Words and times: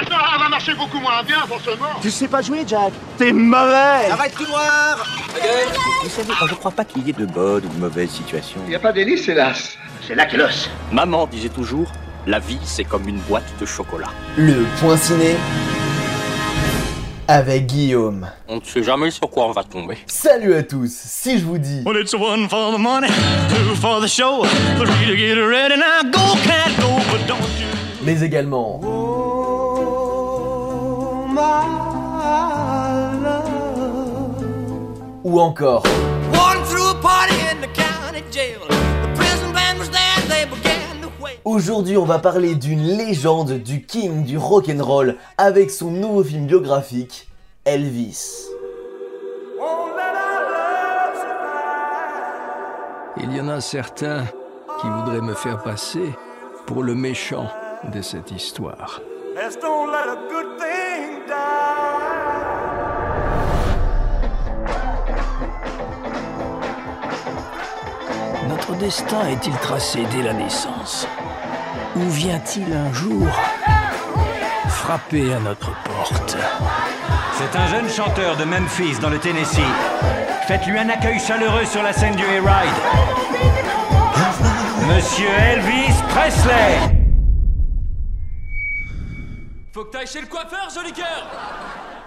maintenant, 0.00 0.18
elle 0.34 0.40
va 0.40 0.48
marcher 0.48 0.74
beaucoup 0.74 0.98
moins 1.00 1.22
bien, 1.22 1.40
forcément. 1.46 1.86
Tu 2.02 2.10
sais 2.10 2.28
pas 2.28 2.42
jouer, 2.42 2.64
Jack 2.66 2.92
T'es 3.16 3.32
mauvais 3.32 4.10
Arrête 4.10 4.34
tout 4.34 4.46
noir 4.46 5.06
Vous 6.02 6.10
savez, 6.10 6.32
je 6.48 6.54
crois 6.54 6.70
pas 6.70 6.84
qu'il 6.84 7.06
y 7.06 7.10
ait 7.10 7.14
de 7.14 7.26
bonnes 7.26 7.64
ou 7.64 7.68
de 7.68 7.80
mauvaises 7.80 8.10
situations. 8.10 8.60
Il 8.66 8.70
n'y 8.70 8.74
a 8.74 8.80
pas 8.80 8.92
d'hélice, 8.92 9.28
hélas. 9.28 9.76
C'est 10.06 10.14
là 10.14 10.26
qu'est 10.26 10.36
l'os. 10.36 10.70
Maman 10.92 11.26
disait 11.26 11.48
toujours, 11.48 11.90
la 12.26 12.38
vie 12.38 12.58
c'est 12.64 12.84
comme 12.84 13.08
une 13.08 13.18
boîte 13.20 13.50
de 13.60 13.66
chocolat. 13.66 14.08
Le 14.36 14.64
point 14.80 14.96
ciné 14.96 15.36
avec 17.28 17.66
Guillaume. 17.66 18.28
On 18.46 18.56
ne 18.56 18.64
sait 18.64 18.84
jamais 18.84 19.10
sur 19.10 19.28
quoi 19.28 19.46
on 19.46 19.52
va 19.52 19.64
tomber. 19.64 19.98
Salut 20.06 20.54
à 20.54 20.62
tous, 20.62 20.92
si 20.94 21.40
je 21.40 21.44
vous 21.44 21.58
dis 21.58 21.82
Well, 21.84 22.00
it's 22.00 22.14
one 22.14 22.48
for 22.48 22.72
the 22.72 22.78
money, 22.78 23.08
two 23.48 23.74
for 23.74 24.00
the 24.00 24.06
show, 24.06 24.44
three 24.76 25.06
to 25.06 25.16
get 25.16 25.34
ready. 25.34 25.76
Now 25.76 26.08
go, 26.08 26.36
cat, 26.44 26.70
go, 26.78 27.00
but 27.10 27.26
don't 27.26 27.40
you. 27.58 27.66
mais 28.04 28.22
également 28.22 28.80
to 31.36 31.42
wail. 31.42 31.86
Aujourd'hui, 41.44 41.96
on 41.96 42.04
va 42.04 42.18
parler 42.18 42.54
d'une 42.54 42.82
légende 42.82 43.52
du 43.52 43.82
king 43.82 44.24
du 44.24 44.36
rock'n'roll 44.36 45.16
avec 45.38 45.70
son 45.70 45.90
nouveau 45.90 46.24
film 46.24 46.46
biographique, 46.46 47.28
Elvis. 47.64 48.48
Il 53.18 53.34
y 53.34 53.40
en 53.40 53.48
a 53.48 53.60
certains 53.60 54.24
qui 54.80 54.88
voudraient 54.88 55.20
me 55.20 55.34
faire 55.34 55.62
passer 55.62 56.12
pour 56.66 56.82
le 56.82 56.94
méchant 56.94 57.48
de 57.92 58.02
cette 58.02 58.30
histoire. 58.30 59.00
Let's 59.36 59.56
don't 59.56 59.92
let 59.92 60.08
a 60.08 60.16
good 60.30 60.58
thing 60.58 61.28
die. 61.28 61.34
Notre 68.48 68.74
destin 68.76 69.28
est-il 69.28 69.52
tracé 69.58 70.06
dès 70.10 70.22
la 70.22 70.32
naissance? 70.32 71.06
Ou 71.96 72.08
vient-il 72.08 72.72
un 72.72 72.90
jour 72.94 73.26
frapper 74.68 75.34
à 75.34 75.40
notre 75.40 75.70
porte? 75.82 76.38
C'est 77.34 77.58
un 77.58 77.66
jeune 77.66 77.90
chanteur 77.90 78.38
de 78.38 78.44
Memphis 78.44 78.98
dans 79.02 79.10
le 79.10 79.18
Tennessee. 79.18 79.60
Faites-lui 80.48 80.78
un 80.78 80.88
accueil 80.88 81.18
chaleureux 81.18 81.66
sur 81.66 81.82
la 81.82 81.92
scène 81.92 82.16
du 82.16 82.24
Hayride. 82.24 82.80
Monsieur 84.88 85.28
Elvis 85.28 85.92
Presley 86.08 86.95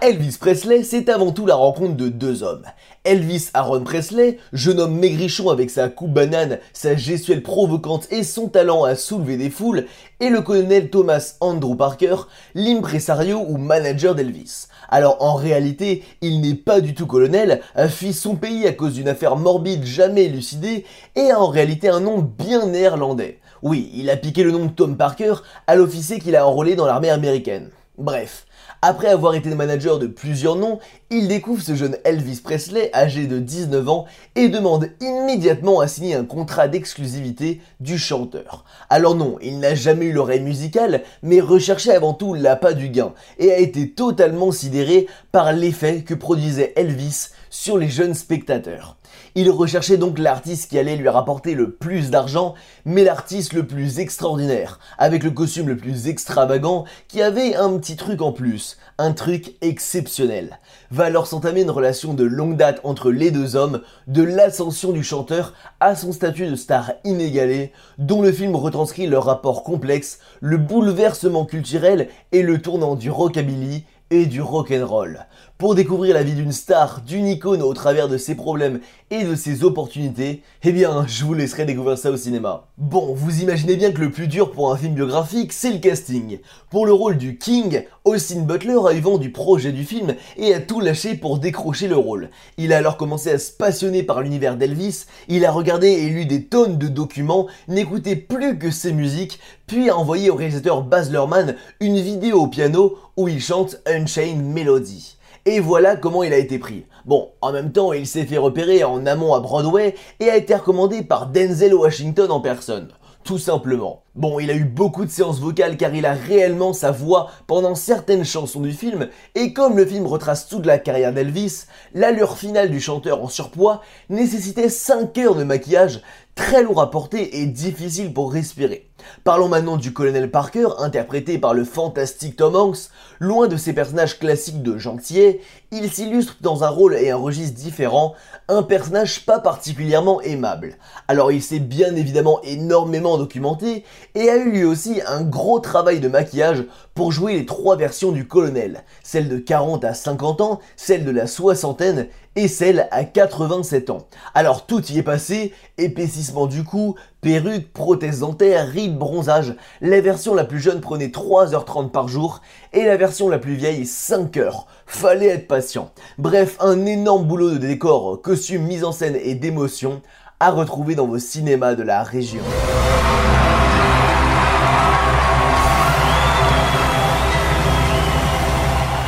Elvis 0.00 0.36
Presley, 0.38 0.84
c'est 0.84 1.08
avant 1.08 1.32
tout 1.32 1.46
la 1.46 1.56
rencontre 1.56 1.96
de 1.96 2.08
deux 2.08 2.44
hommes. 2.44 2.64
Elvis 3.02 3.48
Aaron 3.54 3.82
Presley, 3.82 4.38
jeune 4.52 4.78
homme 4.78 4.96
maigrichon 4.96 5.50
avec 5.50 5.70
sa 5.70 5.88
coupe 5.88 6.12
banane, 6.12 6.60
sa 6.72 6.94
gestuelle 6.94 7.42
provocante 7.42 8.06
et 8.12 8.22
son 8.22 8.46
talent 8.46 8.84
à 8.84 8.94
soulever 8.94 9.36
des 9.36 9.50
foules, 9.50 9.86
et 10.20 10.28
le 10.28 10.42
colonel 10.42 10.90
Thomas 10.90 11.34
Andrew 11.40 11.74
Parker, 11.74 12.14
l'impresario 12.54 13.44
ou 13.48 13.56
manager 13.56 14.14
d'Elvis. 14.14 14.68
Alors 14.88 15.16
en 15.20 15.34
réalité, 15.34 16.04
il 16.20 16.40
n'est 16.40 16.54
pas 16.54 16.80
du 16.80 16.94
tout 16.94 17.08
colonel, 17.08 17.62
a 17.74 17.88
fui 17.88 18.12
son 18.12 18.36
pays 18.36 18.64
à 18.68 18.72
cause 18.72 18.94
d'une 18.94 19.08
affaire 19.08 19.34
morbide 19.34 19.84
jamais 19.84 20.26
élucidée, 20.26 20.84
et 21.16 21.32
a 21.32 21.40
en 21.40 21.48
réalité 21.48 21.88
un 21.88 21.98
nom 21.98 22.18
bien 22.18 22.66
néerlandais. 22.66 23.40
Oui, 23.68 23.90
il 23.94 24.10
a 24.10 24.16
piqué 24.16 24.44
le 24.44 24.52
nom 24.52 24.66
de 24.66 24.70
Tom 24.70 24.96
Parker 24.96 25.34
à 25.66 25.74
l'officier 25.74 26.20
qu'il 26.20 26.36
a 26.36 26.46
enrôlé 26.46 26.76
dans 26.76 26.86
l'armée 26.86 27.10
américaine. 27.10 27.70
Bref, 27.98 28.46
après 28.80 29.08
avoir 29.08 29.34
été 29.34 29.52
manager 29.52 29.98
de 29.98 30.06
plusieurs 30.06 30.54
noms, 30.54 30.78
il 31.10 31.26
découvre 31.26 31.60
ce 31.60 31.74
jeune 31.74 31.96
Elvis 32.04 32.40
Presley 32.44 32.90
âgé 32.94 33.26
de 33.26 33.40
19 33.40 33.88
ans 33.88 34.04
et 34.36 34.48
demande 34.48 34.90
immédiatement 35.00 35.80
à 35.80 35.88
signer 35.88 36.14
un 36.14 36.24
contrat 36.24 36.68
d'exclusivité 36.68 37.60
du 37.80 37.98
chanteur. 37.98 38.64
Alors 38.88 39.16
non, 39.16 39.36
il 39.42 39.58
n'a 39.58 39.74
jamais 39.74 40.04
eu 40.06 40.12
l'oreille 40.12 40.42
musicale, 40.42 41.02
mais 41.24 41.40
recherchait 41.40 41.96
avant 41.96 42.14
tout 42.14 42.34
l'appât 42.34 42.74
du 42.74 42.88
gain 42.90 43.14
et 43.40 43.50
a 43.50 43.58
été 43.58 43.90
totalement 43.90 44.52
sidéré 44.52 45.08
par 45.32 45.52
l'effet 45.52 46.02
que 46.02 46.14
produisait 46.14 46.72
Elvis 46.76 47.30
sur 47.56 47.78
les 47.78 47.88
jeunes 47.88 48.14
spectateurs. 48.14 48.96
Il 49.34 49.50
recherchait 49.50 49.96
donc 49.96 50.18
l'artiste 50.18 50.68
qui 50.68 50.78
allait 50.78 50.96
lui 50.96 51.08
rapporter 51.08 51.54
le 51.54 51.70
plus 51.70 52.10
d'argent, 52.10 52.54
mais 52.84 53.02
l'artiste 53.02 53.54
le 53.54 53.66
plus 53.66 53.98
extraordinaire, 53.98 54.78
avec 54.98 55.24
le 55.24 55.30
costume 55.30 55.68
le 55.68 55.76
plus 55.76 56.06
extravagant, 56.06 56.84
qui 57.08 57.22
avait 57.22 57.54
un 57.54 57.78
petit 57.78 57.96
truc 57.96 58.20
en 58.20 58.32
plus, 58.32 58.76
un 58.98 59.12
truc 59.12 59.56
exceptionnel. 59.62 60.60
Va 60.90 61.04
alors 61.04 61.26
s'entamer 61.26 61.62
une 61.62 61.70
relation 61.70 62.12
de 62.12 62.24
longue 62.24 62.58
date 62.58 62.80
entre 62.84 63.10
les 63.10 63.30
deux 63.30 63.56
hommes, 63.56 63.80
de 64.06 64.22
l'ascension 64.22 64.92
du 64.92 65.02
chanteur 65.02 65.54
à 65.80 65.96
son 65.96 66.12
statut 66.12 66.46
de 66.46 66.56
star 66.56 66.92
inégalé, 67.04 67.72
dont 67.96 68.20
le 68.20 68.32
film 68.32 68.54
retranscrit 68.54 69.06
leur 69.06 69.24
rapport 69.24 69.64
complexe, 69.64 70.18
le 70.40 70.58
bouleversement 70.58 71.46
culturel 71.46 72.08
et 72.32 72.42
le 72.42 72.60
tournant 72.60 72.96
du 72.96 73.10
rockabilly 73.10 73.84
et 74.10 74.26
du 74.26 74.40
rock'n'roll. 74.40 75.26
Pour 75.58 75.74
découvrir 75.74 76.12
la 76.12 76.22
vie 76.22 76.34
d'une 76.34 76.52
star, 76.52 77.00
d'une 77.00 77.26
icône 77.26 77.62
au 77.62 77.72
travers 77.72 78.08
de 78.08 78.18
ses 78.18 78.34
problèmes 78.34 78.80
et 79.10 79.24
de 79.24 79.34
ses 79.34 79.64
opportunités, 79.64 80.42
eh 80.62 80.70
bien, 80.70 81.06
je 81.08 81.24
vous 81.24 81.32
laisserai 81.32 81.64
découvrir 81.64 81.96
ça 81.96 82.10
au 82.10 82.16
cinéma. 82.18 82.66
Bon, 82.76 83.14
vous 83.14 83.40
imaginez 83.40 83.76
bien 83.76 83.90
que 83.90 84.02
le 84.02 84.10
plus 84.10 84.28
dur 84.28 84.50
pour 84.50 84.70
un 84.70 84.76
film 84.76 84.92
biographique, 84.92 85.54
c'est 85.54 85.72
le 85.72 85.78
casting. 85.78 86.40
Pour 86.68 86.84
le 86.84 86.92
rôle 86.92 87.16
du 87.16 87.38
King, 87.38 87.84
Austin 88.04 88.40
Butler 88.40 88.76
a 88.86 88.92
eu 88.92 89.00
vent 89.00 89.16
du 89.16 89.32
projet 89.32 89.72
du 89.72 89.86
film 89.86 90.14
et 90.36 90.52
a 90.52 90.60
tout 90.60 90.80
lâché 90.80 91.14
pour 91.14 91.38
décrocher 91.38 91.88
le 91.88 91.96
rôle. 91.96 92.28
Il 92.58 92.74
a 92.74 92.76
alors 92.76 92.98
commencé 92.98 93.30
à 93.30 93.38
se 93.38 93.50
passionner 93.50 94.02
par 94.02 94.20
l'univers 94.20 94.58
d'Elvis, 94.58 95.06
il 95.28 95.46
a 95.46 95.52
regardé 95.52 95.88
et 95.88 96.10
lu 96.10 96.26
des 96.26 96.44
tonnes 96.44 96.76
de 96.76 96.88
documents, 96.88 97.46
n'écoutait 97.66 98.16
plus 98.16 98.58
que 98.58 98.70
ses 98.70 98.92
musiques, 98.92 99.40
puis 99.66 99.88
a 99.88 99.96
envoyé 99.96 100.28
au 100.28 100.34
réalisateur 100.34 100.82
Baz 100.82 101.10
Luhrmann 101.10 101.56
une 101.80 101.98
vidéo 101.98 102.42
au 102.42 102.48
piano 102.48 102.98
où 103.16 103.26
il 103.26 103.40
chante 103.40 103.78
Unchained 103.86 104.44
Melody. 104.44 105.16
Et 105.48 105.60
voilà 105.60 105.94
comment 105.94 106.24
il 106.24 106.32
a 106.32 106.38
été 106.38 106.58
pris. 106.58 106.86
Bon, 107.04 107.30
en 107.40 107.52
même 107.52 107.70
temps, 107.70 107.92
il 107.92 108.08
s'est 108.08 108.26
fait 108.26 108.36
repérer 108.36 108.82
en 108.82 109.06
amont 109.06 109.32
à 109.32 109.38
Broadway 109.38 109.94
et 110.18 110.28
a 110.28 110.36
été 110.36 110.56
recommandé 110.56 111.02
par 111.02 111.28
Denzel 111.28 111.72
Washington 111.72 112.32
en 112.32 112.40
personne. 112.40 112.88
Tout 113.22 113.38
simplement. 113.38 114.02
Bon, 114.16 114.40
il 114.40 114.50
a 114.50 114.54
eu 114.54 114.64
beaucoup 114.64 115.04
de 115.04 115.10
séances 115.10 115.40
vocales 115.40 115.76
car 115.76 115.94
il 115.94 116.06
a 116.06 116.14
réellement 116.14 116.72
sa 116.72 116.90
voix 116.90 117.30
pendant 117.46 117.74
certaines 117.74 118.24
chansons 118.24 118.62
du 118.62 118.72
film, 118.72 119.10
et 119.34 119.52
comme 119.52 119.76
le 119.76 119.84
film 119.84 120.06
retrace 120.06 120.48
toute 120.48 120.64
la 120.64 120.78
carrière 120.78 121.12
d'Elvis, 121.12 121.66
l'allure 121.92 122.38
finale 122.38 122.70
du 122.70 122.80
chanteur 122.80 123.22
en 123.22 123.28
surpoids 123.28 123.82
nécessitait 124.08 124.70
5 124.70 125.18
heures 125.18 125.34
de 125.34 125.44
maquillage, 125.44 126.00
très 126.34 126.62
lourd 126.62 126.80
à 126.80 126.90
porter 126.90 127.40
et 127.40 127.46
difficile 127.46 128.12
pour 128.12 128.32
respirer. 128.32 128.88
Parlons 129.24 129.48
maintenant 129.48 129.76
du 129.76 129.92
colonel 129.92 130.30
Parker, 130.30 130.68
interprété 130.78 131.38
par 131.38 131.54
le 131.54 131.64
fantastique 131.64 132.36
Tom 132.36 132.56
Hanks. 132.56 132.90
Loin 133.18 133.48
de 133.48 133.56
ses 133.56 133.72
personnages 133.72 134.18
classiques 134.18 134.62
de 134.62 134.76
gentillet, 134.78 135.40
il 135.70 135.90
s'illustre 135.90 136.36
dans 136.40 136.64
un 136.64 136.68
rôle 136.68 136.94
et 136.94 137.10
un 137.10 137.16
registre 137.16 137.58
différent, 137.58 138.14
un 138.48 138.62
personnage 138.62 139.24
pas 139.24 139.38
particulièrement 139.38 140.20
aimable. 140.20 140.76
Alors 141.08 141.32
il 141.32 141.42
s'est 141.42 141.58
bien 141.58 141.94
évidemment 141.96 142.40
énormément 142.42 143.16
documenté 143.16 143.84
et 144.14 144.30
a 144.30 144.36
eu 144.36 144.50
lui 144.50 144.64
aussi 144.64 145.00
un 145.06 145.22
gros 145.22 145.60
travail 145.60 146.00
de 146.00 146.08
maquillage 146.08 146.64
pour 146.94 147.12
jouer 147.12 147.34
les 147.34 147.46
trois 147.46 147.76
versions 147.76 148.12
du 148.12 148.26
colonel, 148.26 148.84
celle 149.02 149.28
de 149.28 149.38
40 149.38 149.84
à 149.84 149.94
50 149.94 150.40
ans, 150.40 150.60
celle 150.76 151.04
de 151.04 151.10
la 151.10 151.26
soixantaine 151.26 152.08
et 152.36 152.48
celle 152.48 152.88
à 152.90 153.04
87 153.04 153.90
ans. 153.90 154.06
Alors 154.34 154.66
tout 154.66 154.84
y 154.86 154.98
est 154.98 155.02
passé, 155.02 155.52
épaississement 155.78 156.46
du 156.46 156.64
cou, 156.64 156.94
perruque, 157.20 157.72
prothèse 157.72 158.20
dentaire, 158.20 158.68
rides, 158.68 158.98
bronzage. 158.98 159.54
La 159.80 160.00
version 160.00 160.34
la 160.34 160.44
plus 160.44 160.60
jeune 160.60 160.80
prenait 160.80 161.08
3h30 161.08 161.90
par 161.90 162.08
jour 162.08 162.42
et 162.72 162.84
la 162.84 162.96
version 162.96 163.28
la 163.28 163.38
plus 163.38 163.54
vieille 163.54 163.86
5 163.86 164.36
heures. 164.36 164.66
Fallait 164.86 165.28
être 165.28 165.48
patient. 165.48 165.90
Bref, 166.18 166.56
un 166.60 166.86
énorme 166.86 167.24
boulot 167.24 167.50
de 167.50 167.58
décor, 167.58 168.20
costume, 168.22 168.62
mise 168.62 168.84
en 168.84 168.92
scène 168.92 169.18
et 169.20 169.34
d'émotion 169.34 170.02
à 170.38 170.50
retrouver 170.50 170.94
dans 170.94 171.06
vos 171.06 171.18
cinémas 171.18 171.74
de 171.74 171.82
la 171.82 172.02
région. 172.02 172.42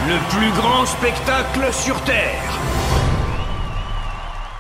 Le 0.09 0.31
plus 0.31 0.50
grand 0.53 0.87
spectacle 0.87 1.73
sur 1.73 2.00
Terre 2.03 2.59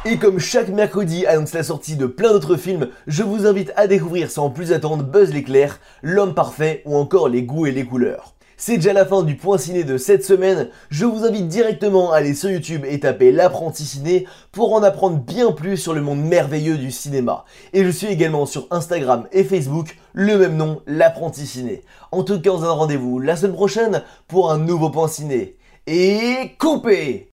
Et 0.04 0.18
comme 0.18 0.38
chaque 0.38 0.68
mercredi 0.68 1.26
annonce 1.26 1.54
la 1.54 1.62
sortie 1.62 1.96
de 1.96 2.06
plein 2.06 2.32
d'autres 2.32 2.56
films, 2.56 2.88
je 3.06 3.22
vous 3.22 3.46
invite 3.46 3.72
à 3.76 3.86
découvrir 3.86 4.30
sans 4.30 4.50
plus 4.50 4.72
attendre 4.72 5.04
Buzz 5.04 5.32
l'éclair, 5.32 5.80
L'homme 6.02 6.34
parfait 6.34 6.82
ou 6.84 6.96
encore 6.96 7.28
Les 7.28 7.42
goûts 7.42 7.66
et 7.66 7.72
les 7.72 7.84
couleurs. 7.84 8.34
C'est 8.60 8.78
déjà 8.78 8.92
la 8.92 9.06
fin 9.06 9.22
du 9.22 9.36
point 9.36 9.56
ciné 9.56 9.84
de 9.84 9.96
cette 9.96 10.24
semaine. 10.24 10.68
Je 10.90 11.04
vous 11.04 11.24
invite 11.24 11.46
directement 11.46 12.10
à 12.10 12.16
aller 12.16 12.34
sur 12.34 12.50
YouTube 12.50 12.84
et 12.84 12.98
taper 12.98 13.30
l'apprenti 13.30 13.84
ciné 13.84 14.26
pour 14.50 14.72
en 14.72 14.82
apprendre 14.82 15.18
bien 15.18 15.52
plus 15.52 15.76
sur 15.76 15.94
le 15.94 16.00
monde 16.00 16.18
merveilleux 16.24 16.76
du 16.76 16.90
cinéma. 16.90 17.44
Et 17.72 17.84
je 17.84 17.88
suis 17.88 18.08
également 18.08 18.46
sur 18.46 18.66
Instagram 18.72 19.28
et 19.30 19.44
Facebook, 19.44 19.96
le 20.12 20.36
même 20.36 20.56
nom, 20.56 20.82
l'apprenti 20.88 21.46
ciné. 21.46 21.84
En 22.10 22.24
tout 22.24 22.40
cas, 22.40 22.50
on 22.50 22.56
se 22.56 22.62
donne 22.62 22.70
rendez-vous 22.70 23.20
la 23.20 23.36
semaine 23.36 23.54
prochaine 23.54 24.02
pour 24.26 24.50
un 24.50 24.58
nouveau 24.58 24.90
point 24.90 25.06
ciné. 25.06 25.56
Et 25.86 26.56
coupez 26.58 27.26